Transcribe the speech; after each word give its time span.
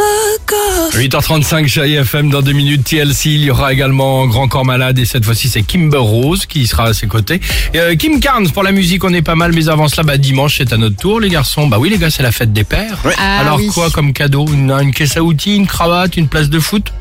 Fuck 0.00 0.52
off. 0.52 0.94
8h35 0.96 1.66
chez 1.66 1.92
FM 1.92 2.30
dans 2.30 2.40
deux 2.40 2.52
minutes 2.52 2.84
TLC. 2.84 3.26
Il 3.26 3.44
y 3.44 3.50
aura 3.50 3.72
également 3.72 4.26
Grand 4.26 4.48
Corps 4.48 4.64
Malade 4.64 4.98
et 4.98 5.04
cette 5.04 5.24
fois-ci 5.26 5.48
c'est 5.48 5.62
Kimber 5.62 5.98
Rose 5.98 6.46
qui 6.46 6.66
sera 6.66 6.84
à 6.86 6.94
ses 6.94 7.06
côtés. 7.06 7.40
Et, 7.74 7.80
euh, 7.80 7.94
Kim 7.96 8.18
Carnes 8.20 8.48
pour 8.50 8.62
la 8.62 8.72
musique 8.72 9.04
on 9.04 9.12
est 9.12 9.20
pas 9.22 9.34
mal 9.34 9.52
mais 9.52 9.68
avant 9.68 9.88
cela 9.88 10.04
bah, 10.04 10.16
dimanche 10.16 10.56
c'est 10.58 10.72
à 10.72 10.78
notre 10.78 10.96
tour 10.96 11.20
les 11.20 11.28
garçons. 11.28 11.66
Bah 11.66 11.76
oui 11.78 11.90
les 11.90 11.98
gars 11.98 12.10
c'est 12.10 12.22
la 12.22 12.32
fête 12.32 12.52
des 12.52 12.64
pères. 12.64 12.98
Ah 13.18 13.40
Alors 13.40 13.58
oui. 13.58 13.68
quoi 13.74 13.90
comme 13.90 14.12
cadeau? 14.14 14.46
Une, 14.48 14.70
une 14.70 14.94
caisse 14.94 15.16
à 15.18 15.22
outils, 15.22 15.56
une 15.56 15.66
cravate, 15.66 16.16
une 16.16 16.28
place 16.28 16.48
de 16.48 16.60
foot? 16.60 16.92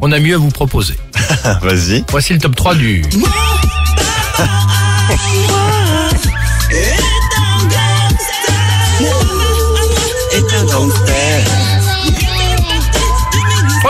On 0.00 0.12
a 0.12 0.20
mieux 0.20 0.36
à 0.36 0.38
vous 0.38 0.50
proposer. 0.50 0.94
Vas-y. 1.62 2.04
Voici 2.10 2.34
le 2.34 2.38
top 2.38 2.54
3 2.54 2.76
du... 2.76 3.02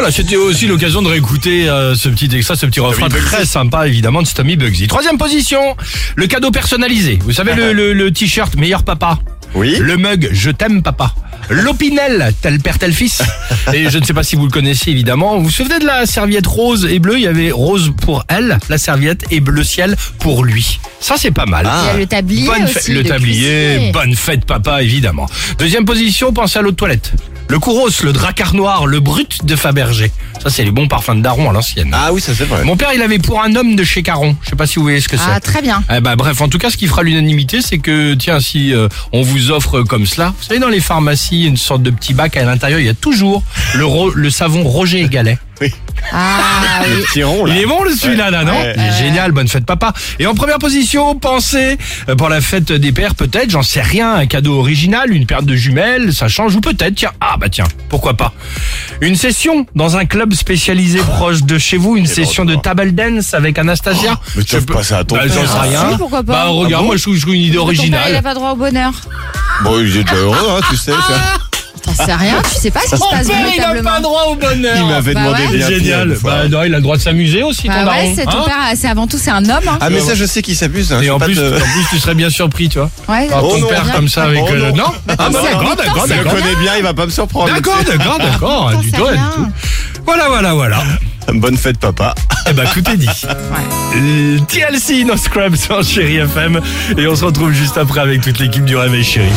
Voilà, 0.04 0.14
c'était 0.18 0.36
aussi 0.36 0.66
l'occasion 0.66 1.00
de 1.00 1.08
réécouter 1.08 1.66
euh, 1.66 1.94
ce 1.94 2.10
petit 2.10 2.28
extrait, 2.36 2.56
ce 2.56 2.66
petit 2.66 2.78
refrain 2.80 3.08
très 3.08 3.46
sympa 3.46 3.86
évidemment 3.88 4.20
de 4.20 4.28
Tommy 4.28 4.54
Bugsy. 4.54 4.86
Troisième 4.86 5.16
position, 5.16 5.58
le 6.14 6.27
cadeau 6.27 6.50
personnalisé. 6.50 7.18
Vous 7.22 7.32
savez 7.32 7.54
le, 7.54 7.72
le- 7.72 7.94
le 7.94 8.10
t-shirt 8.12 8.54
meilleur 8.56 8.82
papa. 8.82 9.18
Oui. 9.54 9.78
Le 9.80 9.96
mug 9.96 10.28
je 10.30 10.50
t'aime 10.50 10.82
papa. 10.82 11.14
L'opinel, 11.48 12.34
tel 12.42 12.60
père 12.60 12.78
tel 12.78 12.92
fils. 12.92 13.22
Et 13.72 13.88
je 13.88 13.96
ne 13.96 14.04
sais 14.04 14.12
pas 14.12 14.22
si 14.22 14.36
vous 14.36 14.44
le 14.44 14.50
connaissez 14.50 14.90
évidemment. 14.90 15.38
Vous 15.38 15.44
vous 15.44 15.50
souvenez 15.50 15.78
de 15.78 15.86
la 15.86 16.05
serviette 16.05 16.46
rose 16.46 16.84
et 16.91 16.98
bleue? 16.98 17.16
Il 17.16 17.22
y 17.22 17.27
avait 17.27 17.50
rose 17.50 17.91
pour 18.02 18.27
elle, 18.28 18.58
la 18.68 18.77
serviette, 18.77 19.24
et 19.30 19.41
bleu 19.41 19.64
ciel 19.64 19.96
pour 20.18 20.44
lui. 20.44 20.80
Ça 21.00 21.14
c'est 21.16 21.30
pas 21.30 21.46
mal. 21.46 21.64
Il 21.64 21.86
y 21.86 21.91
a 21.91 21.96
le 21.96 22.06
tablier 22.06 22.46
Bonne 22.46 22.64
aussi. 22.64 22.74
fête- 22.74 22.88
le 22.92 23.02
de 23.05 23.08
tablier, 23.08 23.91
bonne 23.91 24.14
fête 24.14 24.44
papa 24.44 24.82
évidemment. 24.82 25.27
Deuxième 25.58 25.86
position, 25.86 26.30
pensez 26.34 26.58
à 26.58 26.62
l'eau 26.62 26.72
de 26.72 26.77
toilette. 26.77 27.12
Le 27.48 27.59
Kouros, 27.59 27.91
le 28.03 28.12
Dracar 28.12 28.55
noir, 28.55 28.87
le 28.87 29.00
Brut 29.00 29.45
de 29.45 29.55
Fabergé. 29.55 30.11
Ça 30.42 30.50
c'est 30.50 30.64
les 30.64 30.70
bons 30.70 30.89
parfums 30.89 31.14
de 31.17 31.20
Daron 31.20 31.50
à 31.50 31.53
l'ancienne. 31.53 31.91
Ah 31.92 32.12
oui, 32.12 32.20
ça 32.20 32.33
c'est 32.34 32.45
vrai. 32.47 32.64
Mon 32.64 32.77
père 32.77 32.91
il 32.95 33.03
avait 33.03 33.19
pour 33.19 33.42
un 33.42 33.55
homme 33.55 33.77
de 33.77 33.84
chez 33.84 34.03
Caron. 34.03 34.34
Je 34.42 34.50
sais 34.50 34.56
pas 34.56 34.67
si 34.67 34.77
vous 34.77 34.83
voyez 34.83 35.00
ce 35.00 35.09
que 35.09 35.17
Ah, 35.19 35.34
c'est. 35.34 35.41
très 35.41 35.62
bien. 35.62 35.84
Eh 35.95 36.00
ben, 36.00 36.17
bref, 36.17 36.41
en 36.41 36.48
tout 36.48 36.59
cas, 36.59 36.70
ce 36.70 36.77
qui 36.77 36.87
fera 36.87 37.03
l'unanimité, 37.03 37.61
c'est 37.62 37.78
que, 37.78 38.15
tiens, 38.15 38.41
si 38.41 38.72
euh, 38.75 38.89
on 39.12 39.22
vous 39.22 39.50
offre 39.50 39.83
comme 39.83 40.06
cela, 40.06 40.34
vous 40.39 40.45
savez, 40.45 40.59
dans 40.59 40.69
les 40.69 40.81
pharmacies, 40.81 41.45
une 41.45 41.56
sorte 41.56 41.83
de 41.83 41.91
petit 41.91 42.15
bac 42.15 42.37
à 42.37 42.45
l'intérieur, 42.45 42.81
il 42.81 42.87
y 42.87 42.91
a 42.91 42.95
toujours 42.95 43.42
le, 43.75 43.84
ro- 43.84 44.11
le 44.11 44.31
savon 44.31 44.65
Roger 44.65 45.03
et 45.03 45.09
Galet. 45.09 45.39
Ah 46.12 46.82
oui. 46.84 46.90
Le 46.96 47.02
petit 47.04 47.22
rond, 47.22 47.44
là. 47.44 47.54
Il 47.54 47.60
est 47.62 47.66
bon 47.66 47.82
le 47.82 47.90
celui-là, 47.94 48.30
là, 48.30 48.44
non 48.44 48.52
Ouais. 48.52 48.74
Il 48.76 48.82
est 48.82 48.92
Génial, 48.98 49.32
bonne 49.32 49.48
fête 49.48 49.64
papa. 49.66 49.92
Et 50.18 50.26
en 50.26 50.34
première 50.34 50.58
position, 50.58 51.14
pensez 51.16 51.78
euh, 52.08 52.14
pour 52.14 52.28
la 52.28 52.40
fête 52.40 52.70
des 52.72 52.92
pères, 52.92 53.14
peut-être, 53.14 53.50
j'en 53.50 53.62
sais 53.62 53.80
rien, 53.82 54.14
un 54.14 54.26
cadeau 54.26 54.58
original, 54.58 55.10
une 55.12 55.26
paire 55.26 55.42
de 55.42 55.54
jumelles, 55.54 56.12
ça 56.14 56.28
change, 56.28 56.54
ou 56.56 56.60
peut-être, 56.60 56.94
tiens, 56.94 57.12
ah 57.20 57.36
bah 57.38 57.48
tiens, 57.50 57.64
pourquoi 57.88 58.14
pas. 58.14 58.32
Une 59.00 59.16
session 59.16 59.66
dans 59.74 59.96
un 59.96 60.04
club 60.04 60.34
spécialisé 60.34 60.98
proche 61.00 61.42
de 61.42 61.58
chez 61.58 61.76
vous, 61.76 61.96
une 61.96 62.06
session 62.06 62.44
de 62.44 62.54
table 62.54 62.94
dance 62.94 63.34
avec 63.34 63.58
Anastasia. 63.58 64.18
mais 64.36 64.44
tu 64.44 64.60
peux- 64.62 64.74
pas 64.74 64.82
ça 64.82 64.98
à 64.98 65.04
ton 65.04 65.16
Bah, 65.16 65.22
J'en 65.26 65.46
sais 65.46 65.58
rien. 65.68 65.90
Si, 65.92 65.96
pourquoi 65.98 66.22
pas. 66.22 66.32
Bah 66.32 66.44
regarde, 66.48 66.72
Ah 66.74 66.78
bon 66.80 66.84
moi 66.86 66.96
je 66.96 67.02
trouve, 67.02 67.16
une 67.34 67.40
idée 67.40 67.56
Ton 67.56 67.64
père, 67.66 67.72
il 67.74 67.78
originale. 67.78 68.16
a 68.16 68.22
pas 68.22 68.34
droit 68.34 68.52
au 68.52 68.56
bonheur. 68.56 68.92
Bon, 69.62 69.78
il 69.80 69.96
est 69.96 70.02
déjà 70.04 70.16
heureux, 70.16 70.36
hein, 70.50 70.60
tu 70.70 70.76
sais. 70.76 70.92
Sais 71.95 72.14
rien, 72.14 72.42
tu 72.42 72.61
sais 72.61 72.70
pas 72.70 72.81
ce 72.81 72.91
qui 72.91 72.97
se 72.97 73.00
Mon 73.00 73.11
passe 73.11 73.27
père, 73.27 73.37
il 73.55 73.61
n'a 73.83 73.83
pas 73.91 74.00
droit 74.00 74.23
au 74.31 74.34
bonheur. 74.34 74.77
Il 74.77 74.87
m'avait 74.87 75.14
Bah 75.14 75.20
demandé 75.25 75.42
ouais. 75.47 75.56
bien 75.56 75.67
C'est 75.67 75.75
pire 75.75 75.84
génial. 76.00 76.14
fois. 76.17 76.31
Bah, 76.34 76.48
non, 76.48 76.62
il 76.64 76.73
a 76.75 76.77
le 76.77 76.83
droit 76.83 76.97
de 76.97 77.03
s'amuser 77.03 77.42
aussi, 77.42 77.62
ton 77.64 77.69
Bah 77.69 77.84
daron. 77.84 77.91
ouais, 77.98 78.12
c'est 78.17 78.25
ton 78.25 78.31
hein. 78.41 78.45
père, 78.47 78.56
c'est 78.77 78.89
avant 78.89 79.06
tout, 79.06 79.19
c'est 79.19 79.31
un 79.31 79.45
homme. 79.45 79.69
Hein. 79.69 79.78
Ah, 79.81 79.91
mais 79.91 80.00
ça, 80.00 80.15
je 80.15 80.25
sais 80.25 80.42
qu'il 80.42 80.56
s'abuse. 80.56 80.92
Hein. 80.92 81.00
Et 81.03 81.11
en 81.11 81.19
plus, 81.19 81.34
te- 81.37 81.41
en 81.55 81.59
plus, 81.59 81.87
tu 81.91 81.98
serais 81.98 82.15
bien 82.15 82.31
surpris, 82.31 82.69
tu 82.69 82.78
vois. 82.78 82.91
Ouais, 83.09 83.27
Par 83.28 83.45
Oh 83.45 83.53
ton 83.55 83.61
non. 83.61 83.69
père 83.69 83.92
comme 83.92 84.09
ça 84.09 84.25
avec 84.25 84.42
Oh 84.47 84.53
le... 84.53 84.61
non. 84.72 84.77
Non 84.77 84.84
Ah 85.09 85.15
bah 85.17 85.25
c'est 85.31 85.42
d'accord, 85.53 85.61
habitant, 85.72 85.75
d'accord, 85.84 86.05
Je 86.09 86.12
le 86.15 86.25
d'accord. 86.25 86.33
connais 86.41 86.56
bien, 86.56 86.72
il 86.77 86.83
va 86.83 86.95
pas 86.95 87.06
me 87.06 87.11
surprendre. 87.11 87.53
D'accord, 87.55 87.78
d'accord, 87.87 88.19
d'accord. 88.19 88.69
Attends, 88.70 88.81
Du 88.81 88.91
c'est 88.91 88.97
tout, 88.97 89.06
du 89.06 89.17
tout. 89.34 89.47
Voilà, 90.06 90.28
voilà, 90.28 90.54
voilà. 90.54 90.83
Bonne 91.33 91.56
fête, 91.56 91.78
papa. 91.78 92.15
Eh 92.49 92.53
ben, 92.53 92.65
tout 92.72 92.83
est 92.91 92.97
dit. 92.99 93.06
Ouais. 93.06 93.97
Euh, 93.97 94.38
TLC, 94.47 95.04
No 95.04 95.16
Scrubs 95.16 95.56
sur 95.56 95.83
Chéri 95.83 96.16
FM. 96.19 96.60
Et 96.99 97.06
on 97.06 97.16
se 97.16 97.25
retrouve 97.25 97.53
juste 97.53 97.78
après 97.78 98.00
avec 98.00 98.21
toute 98.21 98.38
l'équipe 98.38 98.65
du 98.66 98.77
Réveil 98.77 99.03
Chéri. 99.03 99.31